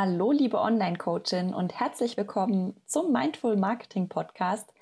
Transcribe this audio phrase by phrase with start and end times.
[0.00, 4.72] Hallo, liebe Online-Coachin und herzlich willkommen zum Mindful Marketing Podcast.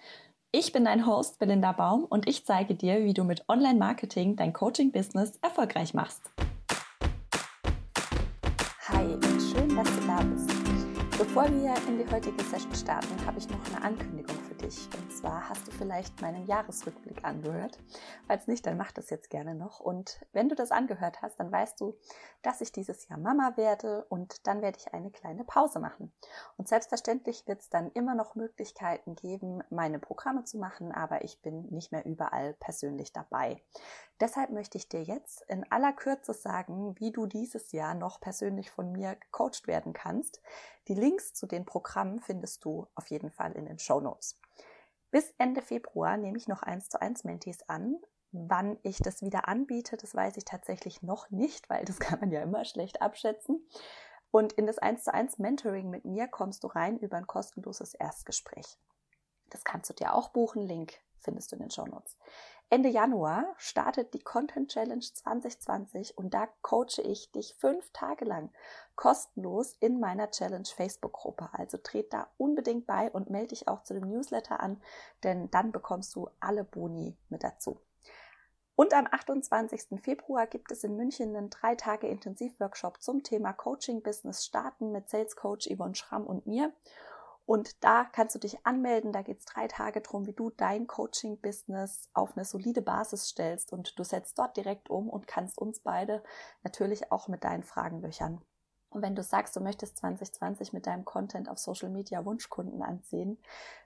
[0.53, 4.53] Ich bin dein Host Belinda Baum und ich zeige dir, wie du mit Online-Marketing dein
[4.53, 6.21] Coaching-Business erfolgreich machst.
[8.89, 9.07] Hi
[9.41, 10.51] schön, dass du da bist.
[11.17, 14.87] Bevor wir in die heutige Session starten, habe ich noch eine Ankündigung für dich.
[15.27, 17.81] Zwar hast du vielleicht meinen Jahresrückblick angehört.
[18.29, 19.81] Falls nicht, dann mach das jetzt gerne noch.
[19.81, 21.99] Und wenn du das angehört hast, dann weißt du,
[22.43, 26.13] dass ich dieses Jahr Mama werde und dann werde ich eine kleine Pause machen.
[26.57, 31.43] Und selbstverständlich wird es dann immer noch Möglichkeiten geben, meine Programme zu machen, aber ich
[31.43, 33.61] bin nicht mehr überall persönlich dabei.
[34.21, 38.71] Deshalb möchte ich dir jetzt in aller Kürze sagen, wie du dieses Jahr noch persönlich
[38.71, 40.41] von mir gecoacht werden kannst.
[40.87, 44.39] Die Links zu den Programmen findest du auf jeden Fall in den Show Notes.
[45.11, 47.99] Bis Ende Februar nehme ich noch eins zu eins Mentees an.
[48.33, 52.31] Wann ich das wieder anbiete, das weiß ich tatsächlich noch nicht, weil das kann man
[52.31, 53.67] ja immer schlecht abschätzen.
[54.31, 57.95] Und in das 1 zu 1 Mentoring mit mir kommst du rein über ein kostenloses
[57.95, 58.79] Erstgespräch.
[59.49, 60.63] Das kannst du dir auch buchen.
[60.63, 62.19] Link findest du in den Show Notes.
[62.69, 68.51] Ende Januar startet die Content Challenge 2020 und da coache ich dich fünf Tage lang
[68.97, 71.49] kostenlos in meiner Challenge Facebook-Gruppe.
[71.53, 74.83] Also tret da unbedingt bei und melde dich auch zu dem Newsletter an,
[75.23, 77.81] denn dann bekommst du alle Boni mit dazu.
[78.75, 80.01] Und am 28.
[80.03, 85.09] Februar gibt es in München einen drei Tage Intensivworkshop zum Thema Coaching Business starten mit
[85.09, 86.73] Sales Coach Yvonne Schramm und mir.
[87.47, 89.13] Und da kannst du dich anmelden.
[89.13, 93.73] Da geht es drei Tage drum, wie du dein Coaching-Business auf eine solide Basis stellst.
[93.73, 96.25] Und du setzt dort direkt um und kannst uns beide
[96.65, 98.43] natürlich auch mit deinen Fragen löchern.
[98.91, 103.39] Und wenn du sagst, du möchtest 2020 mit deinem Content auf Social Media Wunschkunden anziehen,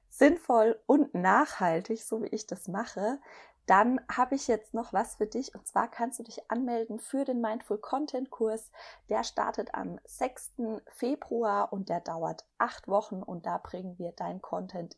[0.08, 3.18] sinnvoll und nachhaltig, so wie ich das mache,
[3.66, 7.24] dann habe ich jetzt noch was für dich und zwar kannst du dich anmelden für
[7.24, 8.70] den Mindful Content Kurs.
[9.08, 10.52] Der startet am 6.
[10.88, 14.96] Februar und der dauert acht Wochen und da bringen wir dein Content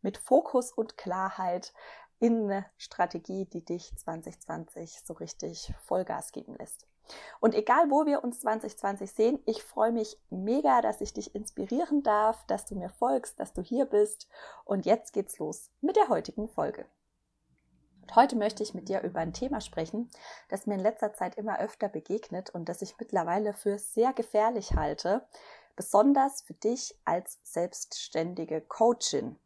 [0.00, 1.72] mit Fokus und Klarheit
[2.20, 6.86] in eine Strategie, die dich 2020 so richtig Vollgas geben lässt.
[7.40, 12.02] Und egal, wo wir uns 2020 sehen, ich freue mich mega, dass ich dich inspirieren
[12.02, 14.28] darf, dass du mir folgst, dass du hier bist.
[14.64, 16.86] Und jetzt geht's los mit der heutigen Folge.
[18.04, 20.10] Und heute möchte ich mit dir über ein Thema sprechen,
[20.50, 24.74] das mir in letzter Zeit immer öfter begegnet und das ich mittlerweile für sehr gefährlich
[24.74, 25.26] halte,
[25.74, 29.38] besonders für dich als selbstständige Coachin.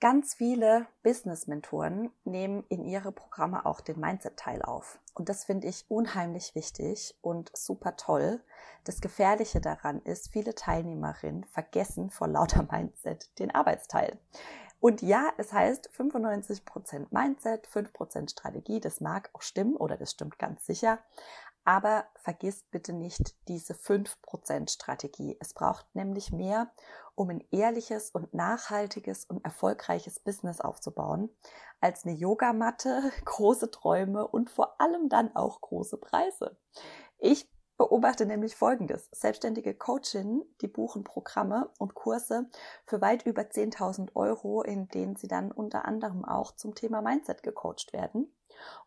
[0.00, 4.98] Ganz viele Business-Mentoren nehmen in ihre Programme auch den Mindset-Teil auf.
[5.14, 8.42] Und das finde ich unheimlich wichtig und super toll.
[8.82, 14.18] Das Gefährliche daran ist, viele Teilnehmerinnen vergessen vor lauter Mindset den Arbeitsteil.
[14.80, 18.80] Und ja, es heißt 95% Mindset, 5% Strategie.
[18.80, 20.98] Das mag auch stimmen oder das stimmt ganz sicher.
[21.64, 25.36] Aber vergiss bitte nicht diese 5% Strategie.
[25.40, 26.72] Es braucht nämlich mehr,
[27.14, 31.28] um ein ehrliches und nachhaltiges und erfolgreiches Business aufzubauen,
[31.80, 36.56] als eine Yogamatte, große Träume und vor allem dann auch große Preise.
[37.18, 39.08] Ich beobachte nämlich Folgendes.
[39.12, 42.50] Selbstständige Coachinnen, die buchen Programme und Kurse
[42.84, 47.42] für weit über 10.000 Euro, in denen sie dann unter anderem auch zum Thema Mindset
[47.42, 48.34] gecoacht werden.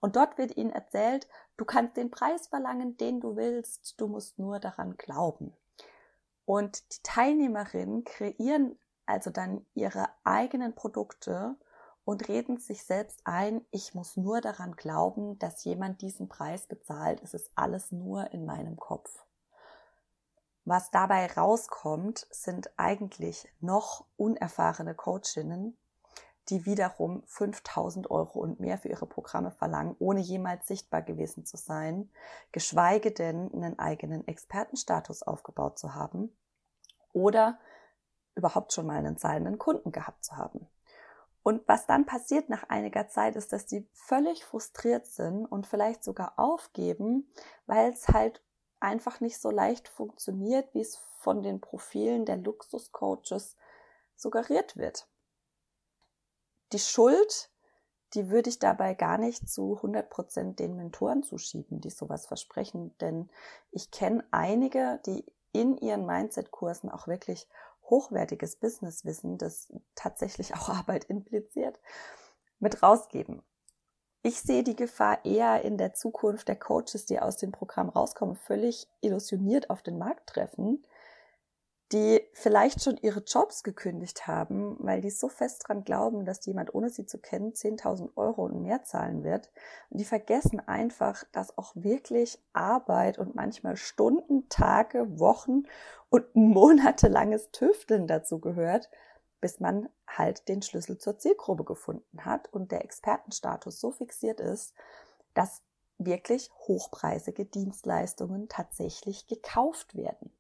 [0.02, 4.38] Und dort wird ihnen erzählt, du kannst den Preis verlangen, den du willst, du musst
[4.38, 5.56] nur daran glauben.
[6.44, 11.56] Und die Teilnehmerinnen kreieren also dann ihre eigenen Produkte
[12.06, 17.22] und reden sich selbst ein, ich muss nur daran glauben, dass jemand diesen Preis bezahlt.
[17.24, 19.26] Es ist alles nur in meinem Kopf.
[20.66, 25.78] Was dabei rauskommt, sind eigentlich noch unerfahrene Coachinnen,
[26.50, 31.58] die wiederum 5000 Euro und mehr für ihre Programme verlangen, ohne jemals sichtbar gewesen zu
[31.58, 32.12] sein,
[32.52, 36.36] geschweige denn einen eigenen Expertenstatus aufgebaut zu haben
[37.14, 37.60] oder
[38.36, 40.68] überhaupt schon mal einen zahlenden Kunden gehabt zu haben.
[41.44, 46.04] Und was dann passiert nach einiger Zeit ist, dass die völlig frustriert sind und vielleicht
[46.04, 47.28] sogar aufgeben,
[47.66, 48.44] weil es halt
[48.80, 53.56] einfach nicht so leicht funktioniert, wie es von den Profilen der Luxuscoaches
[54.16, 55.08] suggeriert wird.
[56.74, 57.50] Die Schuld,
[58.14, 62.96] die würde ich dabei gar nicht zu 100 Prozent den Mentoren zuschieben, die sowas versprechen,
[63.00, 63.30] denn
[63.72, 67.48] ich kenne einige, die in ihren Mindset-Kursen auch wirklich
[67.92, 71.80] hochwertiges Businesswissen, das tatsächlich auch Arbeit impliziert,
[72.60, 73.44] mit rausgeben.
[74.24, 78.36] Ich sehe die Gefahr eher in der Zukunft der Coaches, die aus dem Programm rauskommen,
[78.36, 80.84] völlig illusioniert auf den Markt treffen,
[81.92, 86.74] die vielleicht schon ihre Jobs gekündigt haben, weil die so fest dran glauben, dass jemand,
[86.74, 89.52] ohne sie zu kennen, 10.000 Euro und mehr zahlen wird.
[89.90, 95.64] Und die vergessen einfach, dass auch wirklich Arbeit und manchmal Stunden, Tage, Wochen
[96.10, 98.90] und monatelanges Tüfteln dazu gehört,
[99.42, 104.74] bis man halt den Schlüssel zur Zielgruppe gefunden hat und der Expertenstatus so fixiert ist,
[105.34, 105.62] dass
[105.98, 110.32] wirklich hochpreisige Dienstleistungen tatsächlich gekauft werden.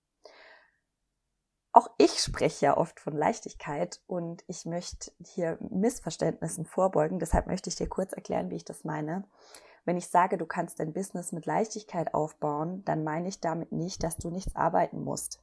[1.74, 7.20] Auch ich spreche ja oft von Leichtigkeit und ich möchte hier Missverständnissen vorbeugen.
[7.20, 9.24] Deshalb möchte ich dir kurz erklären, wie ich das meine.
[9.86, 14.04] Wenn ich sage, du kannst dein Business mit Leichtigkeit aufbauen, dann meine ich damit nicht,
[14.04, 15.42] dass du nichts arbeiten musst.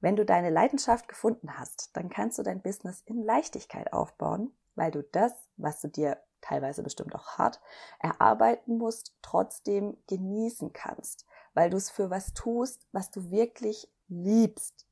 [0.00, 4.90] Wenn du deine Leidenschaft gefunden hast, dann kannst du dein Business in Leichtigkeit aufbauen, weil
[4.90, 7.60] du das, was du dir teilweise bestimmt auch hart
[7.98, 14.87] erarbeiten musst, trotzdem genießen kannst, weil du es für was tust, was du wirklich liebst.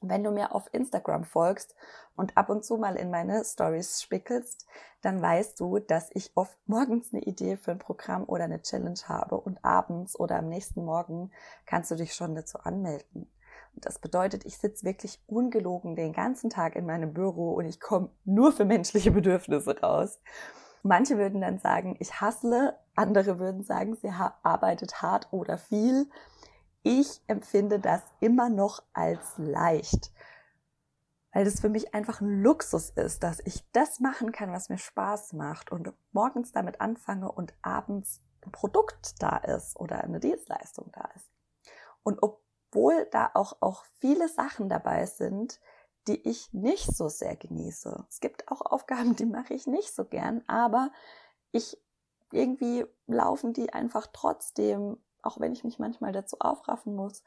[0.00, 1.74] Wenn du mir auf Instagram folgst
[2.16, 4.66] und ab und zu mal in meine Stories spickelst,
[5.02, 9.00] dann weißt du, dass ich oft morgens eine Idee für ein Programm oder eine Challenge
[9.06, 11.32] habe und abends oder am nächsten Morgen
[11.66, 13.28] kannst du dich schon dazu anmelden.
[13.74, 17.80] Und das bedeutet, ich sitze wirklich ungelogen den ganzen Tag in meinem Büro und ich
[17.80, 20.20] komme nur für menschliche Bedürfnisse raus.
[20.82, 24.10] Manche würden dann sagen, ich hassle, andere würden sagen, sie
[24.42, 26.08] arbeitet hart oder viel
[26.82, 30.12] ich empfinde das immer noch als leicht,
[31.32, 34.78] weil das für mich einfach ein Luxus ist, dass ich das machen kann, was mir
[34.78, 40.90] Spaß macht und morgens damit anfange und abends ein Produkt da ist oder eine Dienstleistung
[40.92, 41.30] da ist.
[42.02, 45.60] Und obwohl da auch, auch viele Sachen dabei sind,
[46.06, 48.06] die ich nicht so sehr genieße.
[48.08, 50.90] Es gibt auch Aufgaben, die mache ich nicht so gern, aber
[51.52, 51.78] ich
[52.32, 54.98] irgendwie laufen die einfach trotzdem
[55.28, 57.22] auch wenn ich mich manchmal dazu aufraffen muss,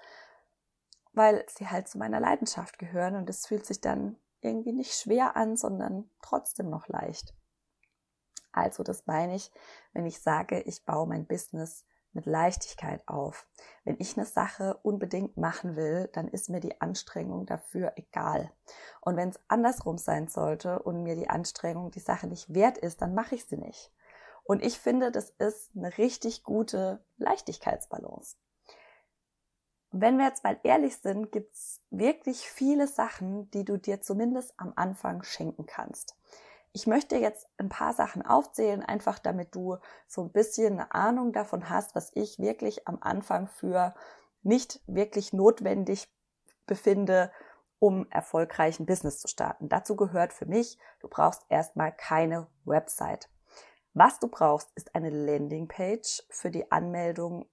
[1.13, 5.35] weil sie halt zu meiner Leidenschaft gehören und es fühlt sich dann irgendwie nicht schwer
[5.35, 7.35] an, sondern trotzdem noch leicht.
[8.51, 9.51] Also das meine ich,
[9.93, 13.47] wenn ich sage, ich baue mein Business mit Leichtigkeit auf.
[13.85, 18.51] Wenn ich eine Sache unbedingt machen will, dann ist mir die Anstrengung dafür egal.
[18.99, 23.01] Und wenn es andersrum sein sollte und mir die Anstrengung die Sache nicht wert ist,
[23.01, 23.93] dann mache ich sie nicht.
[24.51, 28.35] Und ich finde, das ist eine richtig gute Leichtigkeitsbalance.
[29.91, 34.73] Wenn wir jetzt mal ehrlich sind, gibt's wirklich viele Sachen, die du dir zumindest am
[34.75, 36.17] Anfang schenken kannst.
[36.73, 39.77] Ich möchte jetzt ein paar Sachen aufzählen, einfach damit du
[40.09, 43.95] so ein bisschen eine Ahnung davon hast, was ich wirklich am Anfang für
[44.43, 46.13] nicht wirklich notwendig
[46.67, 47.31] befinde,
[47.79, 49.69] um erfolgreich ein Business zu starten.
[49.69, 53.29] Dazu gehört für mich, du brauchst erstmal keine Website.
[53.93, 57.45] Was du brauchst, ist eine Landingpage für die Anmeldung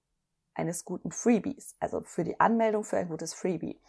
[0.53, 3.79] eines guten Freebies, also für die Anmeldung für ein gutes Freebie.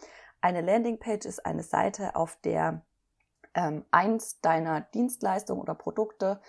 [0.41, 2.85] Eine Landingpage ist eine Seite, auf der
[3.55, 6.41] ähm, eins deiner Dienstleistungen oder Produkte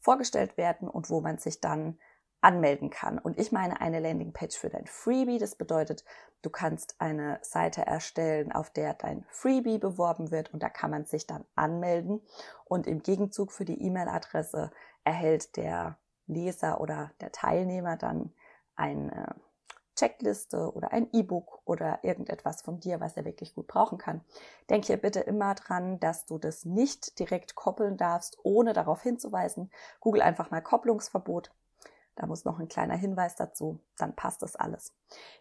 [0.00, 1.98] vorgestellt werden und wo man sich dann
[2.44, 3.18] anmelden kann.
[3.18, 5.38] Und ich meine eine Landingpage für dein Freebie.
[5.38, 6.04] Das bedeutet,
[6.42, 11.06] du kannst eine Seite erstellen, auf der dein Freebie beworben wird und da kann man
[11.06, 12.20] sich dann anmelden.
[12.66, 14.70] Und im Gegenzug für die E-Mail-Adresse
[15.04, 15.96] erhält der
[16.26, 18.34] Leser oder der Teilnehmer dann
[18.76, 19.34] eine
[19.96, 24.22] Checkliste oder ein E-Book oder irgendetwas von dir, was er wirklich gut brauchen kann.
[24.68, 29.70] Denk hier bitte immer dran, dass du das nicht direkt koppeln darfst, ohne darauf hinzuweisen.
[30.00, 31.52] Google einfach mal Kopplungsverbot.
[32.16, 34.92] Da muss noch ein kleiner Hinweis dazu, dann passt das alles.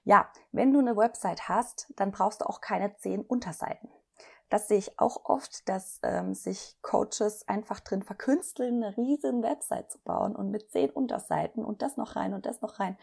[0.03, 3.89] Ja, wenn du eine Website hast, dann brauchst du auch keine zehn Unterseiten.
[4.49, 9.91] Das sehe ich auch oft, dass ähm, sich Coaches einfach drin verkünsteln, eine riesen Website
[9.91, 12.97] zu bauen und mit zehn Unterseiten und das noch rein und das noch rein.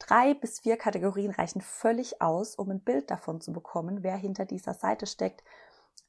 [0.00, 4.44] Drei bis vier Kategorien reichen völlig aus, um ein Bild davon zu bekommen, wer hinter
[4.44, 5.44] dieser Seite steckt.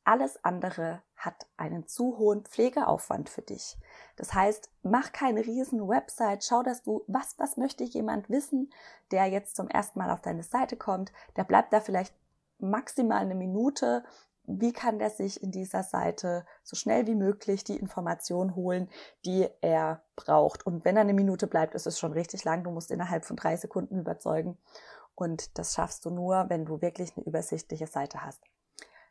[0.03, 3.77] Alles andere hat einen zu hohen Pflegeaufwand für dich.
[4.17, 8.71] Das heißt, mach keine riesen Website, schau, dass du, was, was möchte jemand wissen,
[9.11, 12.13] der jetzt zum ersten Mal auf deine Seite kommt, der bleibt da vielleicht
[12.59, 14.03] maximal eine Minute
[14.47, 18.89] wie kann der sich in dieser Seite so schnell wie möglich die Information holen,
[19.25, 20.65] die er braucht.
[20.65, 22.63] Und wenn er eine Minute bleibt, ist es schon richtig lang.
[22.63, 24.57] Du musst innerhalb von drei Sekunden überzeugen.
[25.15, 28.41] Und das schaffst du nur, wenn du wirklich eine übersichtliche Seite hast.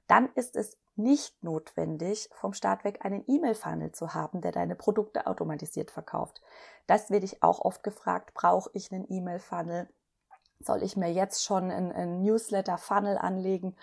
[0.06, 5.26] Dann ist es nicht notwendig, vom Start weg einen E-Mail-Funnel zu haben, der deine Produkte
[5.26, 6.40] automatisiert verkauft.
[6.86, 8.34] Das werde ich auch oft gefragt.
[8.34, 9.88] Brauche ich einen E-Mail-Funnel?
[10.60, 13.76] Soll ich mir jetzt schon einen Newsletter-Funnel anlegen?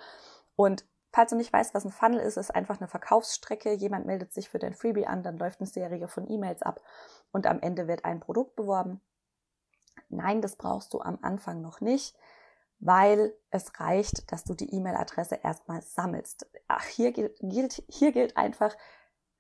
[0.55, 3.73] Und Falls du nicht weißt, was ein Funnel ist, ist einfach eine Verkaufsstrecke.
[3.73, 6.79] Jemand meldet sich für dein Freebie an, dann läuft eine Serie von E-Mails ab
[7.33, 9.01] und am Ende wird ein Produkt beworben.
[10.07, 12.15] Nein, das brauchst du am Anfang noch nicht,
[12.81, 16.47] weil es reicht, dass du die E-Mail-Adresse erstmal sammelst.
[16.67, 18.75] Ach, hier gilt, hier gilt einfach,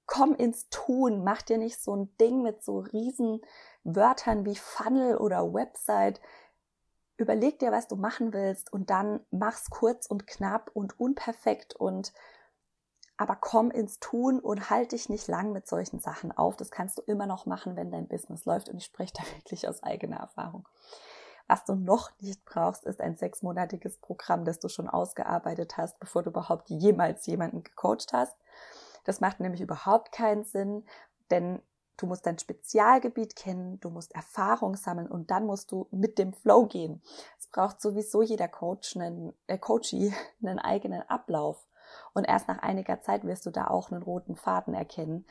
[0.05, 3.41] komm ins Tun, mach dir nicht so ein Ding mit so riesen
[3.83, 6.21] Wörtern wie Funnel oder Website.
[7.17, 12.13] Überleg dir, was du machen willst und dann mach's kurz und knapp und unperfekt und
[13.17, 16.57] aber komm ins Tun und halt dich nicht lang mit solchen Sachen auf.
[16.57, 19.67] Das kannst du immer noch machen, wenn dein Business läuft und ich spreche da wirklich
[19.67, 20.67] aus eigener Erfahrung.
[21.51, 26.23] Was du noch nicht brauchst, ist ein sechsmonatiges Programm, das du schon ausgearbeitet hast, bevor
[26.23, 28.37] du überhaupt jemals jemanden gecoacht hast.
[29.03, 30.85] Das macht nämlich überhaupt keinen Sinn,
[31.29, 31.61] denn
[31.97, 36.31] du musst dein Spezialgebiet kennen, du musst Erfahrung sammeln und dann musst du mit dem
[36.31, 37.01] Flow gehen.
[37.37, 41.67] Es braucht sowieso jeder Coach einen, äh, Coachie einen eigenen Ablauf.
[42.13, 45.25] Und erst nach einiger Zeit wirst du da auch einen roten Faden erkennen.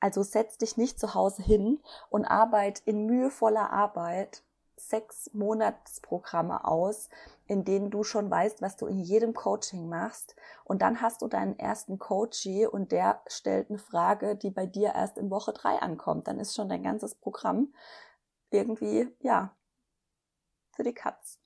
[0.00, 4.42] Also setz dich nicht zu Hause hin und arbeit in mühevoller Arbeit
[4.88, 7.08] sechs Monatsprogramme aus,
[7.46, 10.36] in denen du schon weißt, was du in jedem Coaching machst.
[10.64, 14.94] Und dann hast du deinen ersten Coachie und der stellt eine Frage, die bei dir
[14.94, 16.28] erst in Woche drei ankommt.
[16.28, 17.74] Dann ist schon dein ganzes Programm
[18.50, 19.54] irgendwie, ja,
[20.72, 21.38] für die Katz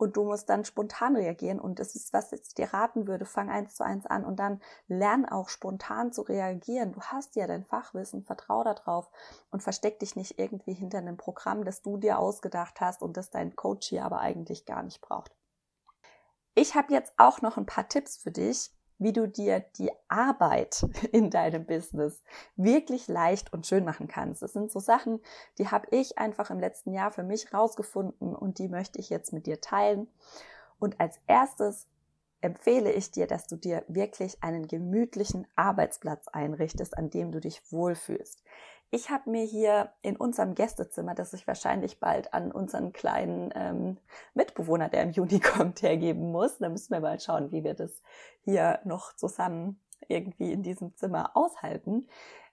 [0.00, 3.50] und du musst dann spontan reagieren und das ist, was ich dir raten würde, fang
[3.50, 6.92] eins zu eins an und dann lern auch spontan zu reagieren.
[6.92, 9.10] Du hast ja dein Fachwissen, vertrau darauf
[9.50, 13.28] und versteck dich nicht irgendwie hinter einem Programm, das du dir ausgedacht hast und das
[13.28, 15.36] dein Coach hier aber eigentlich gar nicht braucht.
[16.54, 20.86] Ich habe jetzt auch noch ein paar Tipps für dich, wie du dir die Arbeit
[21.12, 22.22] in deinem Business
[22.54, 24.42] wirklich leicht und schön machen kannst.
[24.42, 25.20] Das sind so Sachen,
[25.58, 29.32] die habe ich einfach im letzten Jahr für mich rausgefunden und die möchte ich jetzt
[29.32, 30.06] mit dir teilen.
[30.78, 31.88] Und als erstes
[32.42, 37.60] empfehle ich dir, dass du dir wirklich einen gemütlichen Arbeitsplatz einrichtest, an dem du dich
[37.72, 38.42] wohlfühlst.
[38.92, 43.98] Ich habe mir hier in unserem Gästezimmer, das ich wahrscheinlich bald an unseren kleinen ähm,
[44.34, 46.58] Mitbewohner, der im Juni kommt, hergeben muss.
[46.58, 48.02] Da müssen wir mal schauen, wie wir das
[48.44, 52.08] hier noch zusammen irgendwie in diesem Zimmer aushalten.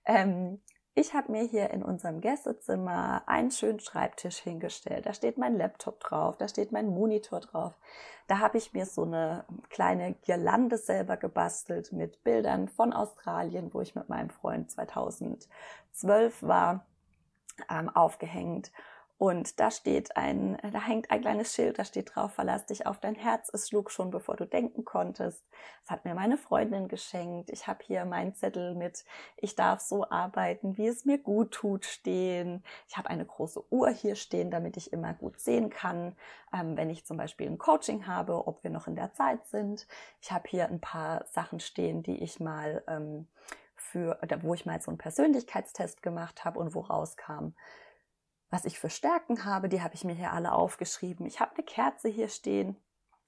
[0.05, 0.61] Ähm,
[0.97, 5.05] ich habe mir hier in unserem Gästezimmer einen schönen Schreibtisch hingestellt.
[5.05, 7.77] Da steht mein Laptop drauf, da steht mein Monitor drauf.
[8.25, 13.81] Da habe ich mir so eine kleine Girlande selber gebastelt mit Bildern von Australien, wo
[13.81, 16.87] ich mit meinem Freund 2012 war,
[17.69, 18.71] ähm, aufgehängt.
[19.19, 22.99] Und da steht ein, da hängt ein kleines Schild, da steht drauf, verlass dich auf
[22.99, 23.49] dein Herz.
[23.51, 25.43] Es schlug schon, bevor du denken konntest.
[25.81, 27.49] Das hat mir meine Freundin geschenkt.
[27.49, 29.05] Ich habe hier meinen Zettel mit,
[29.37, 32.63] ich darf so arbeiten, wie es mir gut tut, stehen.
[32.87, 36.15] Ich habe eine große Uhr hier stehen, damit ich immer gut sehen kann,
[36.53, 39.87] ähm, wenn ich zum Beispiel ein Coaching habe, ob wir noch in der Zeit sind.
[40.21, 43.27] Ich habe hier ein paar Sachen stehen, die ich mal ähm,
[43.75, 47.53] für, wo ich mal so einen Persönlichkeitstest gemacht habe und wo rauskam,
[48.49, 51.25] was ich für Stärken habe, die habe ich mir hier alle aufgeschrieben.
[51.25, 52.77] Ich habe eine Kerze hier stehen.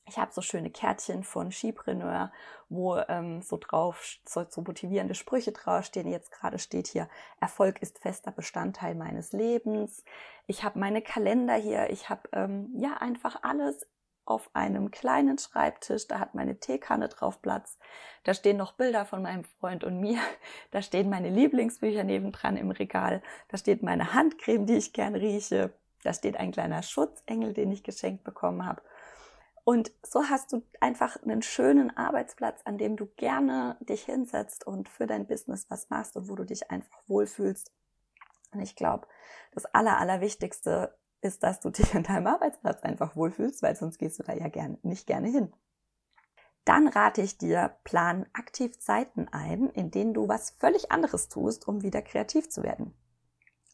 [0.06, 2.32] Ich habe so schöne Kärtchen von Skipreneur,
[2.68, 6.08] wo ähm, so drauf so, so motivierende Sprüche draufstehen.
[6.08, 7.08] Jetzt gerade steht hier,
[7.40, 10.04] Erfolg ist fester Bestandteil meines Lebens.
[10.48, 11.92] Ich habe meine Kalender hier.
[11.92, 13.88] Ich habe ähm, ja einfach alles
[14.30, 16.08] auf einem kleinen Schreibtisch.
[16.08, 17.78] Da hat meine Teekanne drauf Platz.
[18.24, 20.20] Da stehen noch Bilder von meinem Freund und mir.
[20.72, 23.22] Da stehen meine Lieblingsbücher nebendran im Regal.
[23.48, 25.74] Da steht meine Handcreme, die ich gern rieche.
[26.04, 28.82] Da steht ein kleiner Schutzengel, den ich geschenkt bekommen habe.
[29.64, 34.90] Und so hast du einfach einen schönen Arbeitsplatz, an dem du gerne dich hinsetzt und
[34.90, 37.72] für dein Business was machst und wo du dich einfach wohlfühlst.
[38.52, 39.08] Und ich glaube,
[39.52, 44.20] das Aller, Allerwichtigste ist, dass du dich an deinem Arbeitsplatz einfach wohlfühlst, weil sonst gehst
[44.20, 45.54] du da ja gern, nicht gerne hin.
[46.66, 51.68] Dann rate ich dir, plan aktiv Zeiten ein, in denen du was völlig anderes tust,
[51.68, 52.94] um wieder kreativ zu werden.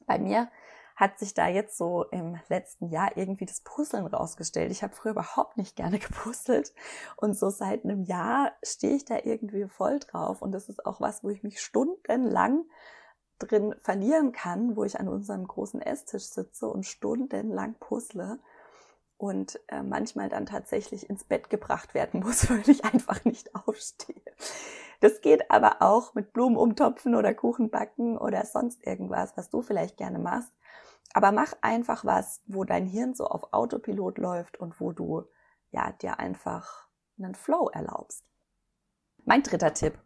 [0.05, 0.49] Bei mir
[0.95, 4.71] hat sich da jetzt so im letzten Jahr irgendwie das Puzzeln rausgestellt.
[4.71, 6.73] Ich habe früher überhaupt nicht gerne gepuzzelt
[7.17, 11.01] und so seit einem Jahr stehe ich da irgendwie voll drauf und das ist auch
[11.01, 12.63] was, wo ich mich stundenlang
[13.39, 18.39] drin verlieren kann, wo ich an unserem großen Esstisch sitze und stundenlang puzzle
[19.17, 24.21] und äh, manchmal dann tatsächlich ins Bett gebracht werden muss, weil ich einfach nicht aufstehe.
[25.01, 29.61] Das geht aber auch mit Blumen umtopfen oder Kuchen backen oder sonst irgendwas, was du
[29.61, 30.51] vielleicht gerne machst.
[31.13, 35.25] Aber mach einfach was, wo dein Hirn so auf Autopilot läuft und wo du
[35.71, 36.87] ja dir einfach
[37.17, 38.25] einen Flow erlaubst.
[39.23, 39.97] Mein dritter Tipp.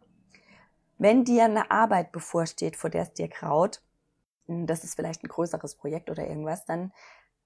[1.00, 3.80] Wenn dir eine Arbeit bevorsteht, vor der es dir kraut,
[4.44, 6.92] hm, das ist vielleicht ein größeres Projekt oder irgendwas, dann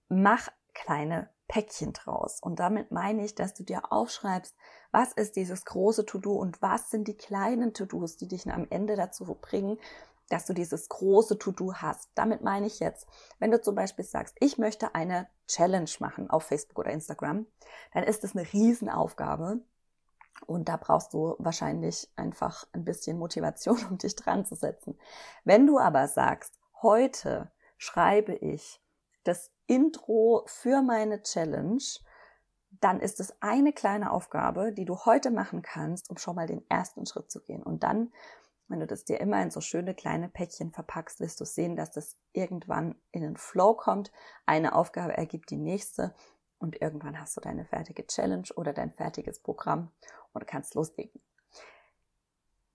[0.09, 2.41] mach kleine Päckchen draus.
[2.43, 4.57] Und damit meine ich, dass du dir aufschreibst,
[4.91, 8.97] was ist dieses große To-Do und was sind die kleinen To-Dos, die dich am Ende
[8.97, 9.79] dazu bringen,
[10.31, 12.11] dass du dieses große To-Do hast.
[12.17, 13.07] Damit meine ich jetzt,
[13.39, 17.47] wenn du zum Beispiel sagst, ich möchte eine Challenge machen auf Facebook oder Instagram,
[17.93, 19.61] dann ist das eine Riesenaufgabe.
[20.47, 24.99] Und da brauchst du wahrscheinlich einfach ein bisschen Motivation, um dich dran zu setzen.
[25.45, 28.81] Wenn du aber sagst, heute schreibe ich
[29.25, 31.83] das Intro für meine Challenge,
[32.81, 36.69] dann ist es eine kleine Aufgabe, die du heute machen kannst, um schon mal den
[36.69, 37.63] ersten Schritt zu gehen.
[37.63, 38.13] Und dann,
[38.69, 41.93] wenn du das dir immer in so schöne kleine Päckchen verpackst, wirst du sehen, dass
[41.93, 44.13] das irgendwann in den Flow kommt.
[44.45, 46.15] Eine Aufgabe ergibt die nächste
[46.59, 49.91] und irgendwann hast du deine fertige Challenge oder dein fertiges Programm
[50.35, 51.21] und kannst loslegen.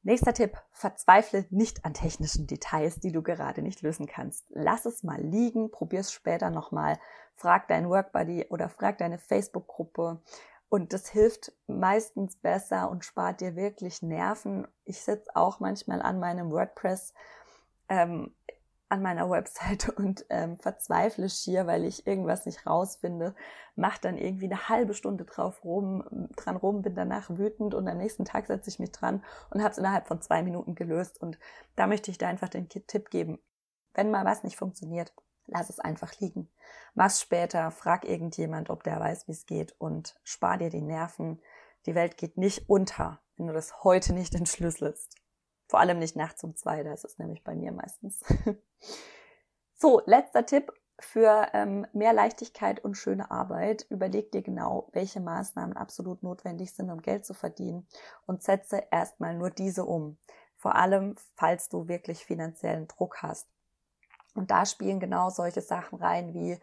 [0.02, 4.46] Nächster Tipp, verzweifle nicht an technischen Details, die du gerade nicht lösen kannst.
[4.50, 6.98] Lass es mal liegen, probier es später nochmal,
[7.36, 10.22] frag deinen Workbuddy oder frag deine Facebook-Gruppe
[10.70, 14.68] und das hilft meistens besser und spart dir wirklich Nerven.
[14.86, 17.14] Ich sitze auch manchmal an meinem WordPress
[17.90, 18.34] ähm,
[18.90, 23.36] an meiner Website und ähm, verzweifle schier, weil ich irgendwas nicht rausfinde,
[23.76, 27.98] mach dann irgendwie eine halbe Stunde drauf rum, dran rum, bin danach wütend und am
[27.98, 31.22] nächsten Tag setze ich mich dran und habe es innerhalb von zwei Minuten gelöst.
[31.22, 31.40] Und
[31.76, 33.40] da möchte ich dir einfach den Tipp geben,
[33.94, 35.14] wenn mal was nicht funktioniert,
[35.46, 36.50] lass es einfach liegen.
[36.94, 41.42] Mach's später, frag irgendjemand, ob der weiß, wie es geht und spar dir die Nerven.
[41.86, 45.16] Die Welt geht nicht unter, wenn du das heute nicht entschlüsselst.
[45.70, 48.24] Vor allem nicht nachts um zwei, das ist nämlich bei mir meistens.
[49.76, 53.86] so, letzter Tipp für ähm, mehr Leichtigkeit und schöne Arbeit.
[53.92, 57.88] Überleg dir genau, welche Maßnahmen absolut notwendig sind, um Geld zu verdienen
[58.26, 60.18] und setze erstmal nur diese um.
[60.58, 63.48] Vor allem, falls du wirklich finanziellen Druck hast.
[64.34, 66.60] Und da spielen genau solche Sachen rein wie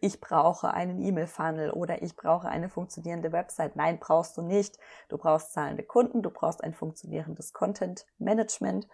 [0.00, 3.76] ich brauche einen E-Mail-Funnel oder ich brauche eine funktionierende Website.
[3.76, 4.78] Nein, brauchst du nicht.
[5.08, 8.88] Du brauchst zahlende Kunden, du brauchst ein funktionierendes Content-Management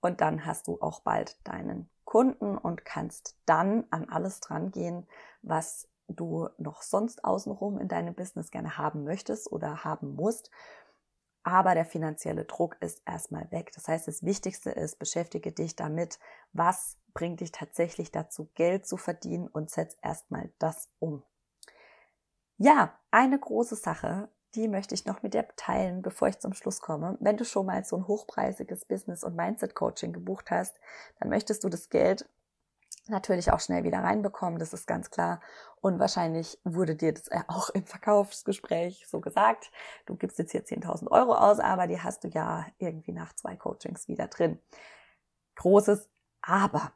[0.00, 5.06] und dann hast du auch bald deinen Kunden und kannst dann an alles dran gehen,
[5.42, 10.50] was du noch sonst außenrum in deinem Business gerne haben möchtest oder haben musst.
[11.42, 13.72] Aber der finanzielle Druck ist erstmal weg.
[13.74, 16.18] Das heißt, das Wichtigste ist, beschäftige dich damit,
[16.52, 21.22] was bringt dich tatsächlich dazu, Geld zu verdienen und setz erstmal das um.
[22.58, 26.80] Ja, eine große Sache, die möchte ich noch mit dir teilen, bevor ich zum Schluss
[26.80, 27.16] komme.
[27.20, 30.78] Wenn du schon mal so ein hochpreisiges Business- und Mindset-Coaching gebucht hast,
[31.18, 32.28] dann möchtest du das Geld
[33.08, 35.40] natürlich auch schnell wieder reinbekommen, das ist ganz klar.
[35.80, 39.70] Und wahrscheinlich wurde dir das auch im Verkaufsgespräch so gesagt.
[40.06, 43.56] Du gibst jetzt hier 10.000 Euro aus, aber die hast du ja irgendwie nach zwei
[43.56, 44.58] Coachings wieder drin.
[45.56, 46.08] Großes
[46.46, 46.92] Aber.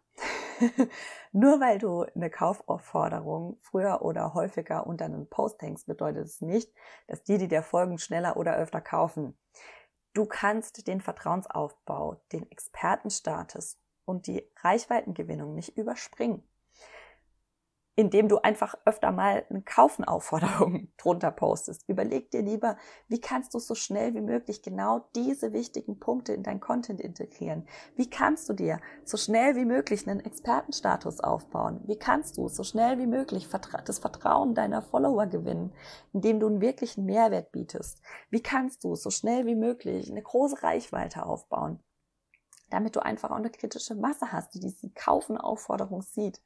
[1.33, 6.73] Nur weil du eine Kaufaufforderung früher oder häufiger unter einen Post hängst, bedeutet es nicht,
[7.07, 9.39] dass die, die dir folgen, schneller oder öfter kaufen.
[10.15, 16.48] Du kannst den Vertrauensaufbau, den Expertenstatus und die Reichweitengewinnung nicht überspringen
[17.99, 21.83] indem du einfach öfter mal eine Kaufenaufforderung drunter postest.
[21.89, 22.77] Überleg dir lieber,
[23.09, 27.67] wie kannst du so schnell wie möglich genau diese wichtigen Punkte in dein Content integrieren?
[27.97, 31.81] Wie kannst du dir so schnell wie möglich einen Expertenstatus aufbauen?
[31.89, 33.49] Wie kannst du so schnell wie möglich
[33.85, 35.73] das Vertrauen deiner Follower gewinnen,
[36.13, 38.01] indem du einen wirklichen Mehrwert bietest?
[38.31, 41.81] Wie kannst du so schnell wie möglich eine große Reichweite aufbauen?
[42.71, 46.41] Damit du einfach auch eine kritische Masse hast, die diese Kaufenaufforderung sieht.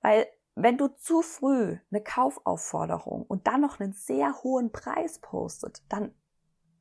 [0.00, 5.82] Weil wenn du zu früh eine Kaufaufforderung und dann noch einen sehr hohen Preis postet,
[5.88, 6.14] dann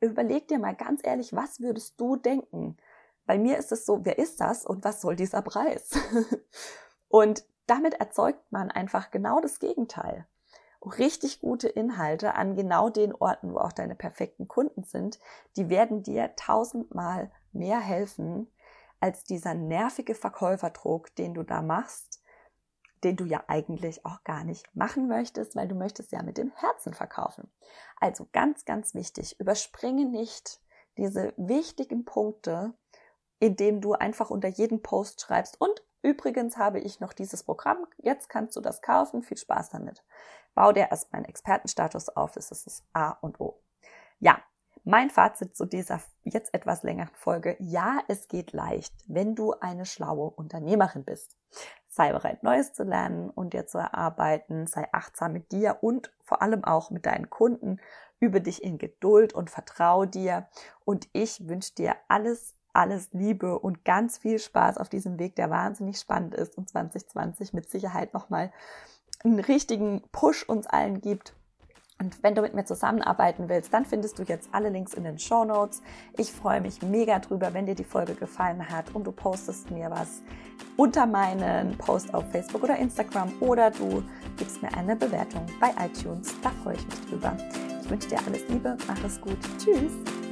[0.02, 2.78] überleg dir mal ganz ehrlich, was würdest du denken?
[3.26, 5.92] Bei mir ist es so, wer ist das und was soll dieser Preis?
[7.10, 10.26] und damit erzeugt man einfach genau das Gegenteil.
[10.84, 15.20] Richtig gute Inhalte an genau den Orten, wo auch deine perfekten Kunden sind,
[15.58, 18.48] die werden dir tausendmal mehr helfen
[19.00, 22.09] als dieser nervige Verkäuferdruck, den du da machst,
[23.04, 26.52] den du ja eigentlich auch gar nicht machen möchtest, weil du möchtest ja mit dem
[26.56, 27.52] Herzen verkaufen.
[28.00, 30.62] Also ganz, ganz wichtig, überspringe nicht
[30.98, 32.74] diese wichtigen Punkte,
[33.40, 38.30] indem du einfach unter jeden Post schreibst und übrigens habe ich noch dieses Programm, jetzt
[38.30, 40.04] kannst du das kaufen, viel Spaß damit.
[40.54, 43.62] Bau dir erstmal einen Expertenstatus auf, das ist das A und O.
[44.20, 44.42] Ja,
[44.84, 47.56] mein Fazit zu dieser jetzt etwas längeren Folge.
[47.60, 51.38] Ja, es geht leicht, wenn du eine schlaue Unternehmerin bist.
[52.00, 54.68] Sei bereit, Neues zu lernen und dir zu erarbeiten.
[54.68, 57.82] Sei achtsam mit dir und vor allem auch mit deinen Kunden.
[58.22, 60.48] Übe dich in Geduld und vertraue dir.
[60.86, 65.50] Und ich wünsche dir alles, alles Liebe und ganz viel Spaß auf diesem Weg, der
[65.50, 68.54] wahnsinnig spannend ist und 2020 mit Sicherheit nochmal
[69.26, 71.36] einen richtigen Push uns allen gibt
[72.02, 75.20] Und wenn du mit mir zusammenarbeiten willst, dann findest du jetzt alle Links in den
[75.20, 75.82] Show Notes.
[76.18, 79.92] Ich freue mich mega drüber, wenn dir die Folge gefallen hat und du postest mir
[79.92, 80.22] was
[80.78, 84.02] unter meinen Post auf Facebook oder Instagram oder du
[84.38, 86.34] gibst mir eine Bewertung bei iTunes.
[86.42, 87.36] Da freue ich mich drüber.
[87.84, 89.38] Ich wünsche dir alles Liebe, mach es gut.
[89.58, 90.29] Tschüss.